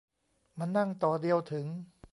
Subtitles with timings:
[0.59, 1.67] มันนั่งต่อเดียวถึง